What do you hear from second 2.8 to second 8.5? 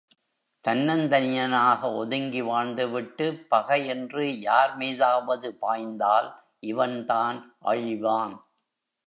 விட்டுப் பகை என்று யார் மீதாவது பாய்ந்தால் இவன்தான் அழிவான்.